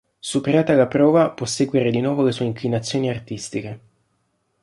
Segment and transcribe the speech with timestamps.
[0.19, 3.79] Superata la prova, può seguire di nuovo le sue inclinazioni artistiche.